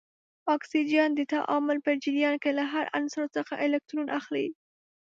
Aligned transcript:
اکسیجن 0.55 1.09
د 1.15 1.21
تعامل 1.33 1.77
په 1.85 1.91
جریان 2.03 2.35
کې 2.43 2.51
له 2.59 2.63
هر 2.73 2.85
عنصر 2.97 3.23
څخه 3.35 3.53
الکترون 3.65 4.07
اخلي. 4.19 4.47